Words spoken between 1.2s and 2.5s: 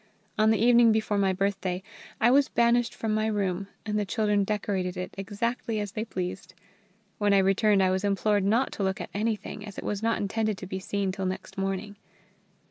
birthday I was